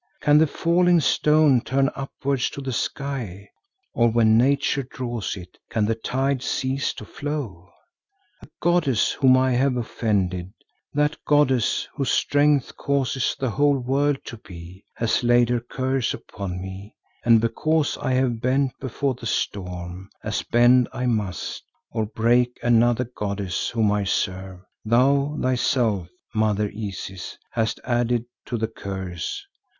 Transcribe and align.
Can 0.19 0.39
the 0.39 0.47
falling 0.47 0.99
stone 0.99 1.61
turn 1.63 1.91
upwards 1.95 2.49
to 2.49 2.61
the 2.61 2.73
sky, 2.73 3.51
or 3.93 4.09
when 4.09 4.35
Nature 4.35 4.81
draws 4.81 5.37
it, 5.37 5.59
can 5.69 5.85
the 5.85 5.93
tide 5.93 6.41
cease 6.41 6.91
to 6.95 7.05
flow? 7.05 7.69
A 8.41 8.47
goddess 8.61 9.11
whom 9.11 9.37
I 9.37 9.51
have 9.51 9.77
offended, 9.77 10.53
that 10.91 11.23
goddess 11.23 11.87
whose 11.93 12.09
strength 12.09 12.75
causes 12.77 13.35
the 13.37 13.51
whole 13.51 13.77
world 13.77 14.17
to 14.25 14.37
be, 14.37 14.83
has 14.95 15.23
laid 15.23 15.49
her 15.49 15.59
curse 15.59 16.15
upon 16.15 16.59
me 16.59 16.95
and 17.23 17.39
because 17.39 17.95
I 17.99 18.13
have 18.13 18.41
bent 18.41 18.71
before 18.79 19.13
the 19.13 19.27
storm, 19.27 20.09
as 20.23 20.41
bend 20.41 20.89
I 20.93 21.05
must, 21.05 21.61
or 21.91 22.07
break, 22.07 22.57
another 22.63 23.03
goddess 23.15 23.69
whom 23.69 23.91
I 23.91 24.05
serve, 24.05 24.61
thou 24.83 25.37
thyself, 25.39 26.09
Mother 26.33 26.71
Isis, 26.75 27.37
hast 27.51 27.79
added 27.83 28.25
to 28.47 28.57
the 28.57 28.67
curse. 28.67 29.45